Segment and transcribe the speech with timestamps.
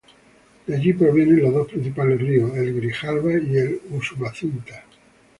[0.65, 4.83] De allí provienen los dos principales ríos, el Grijalva y el Usumacinta.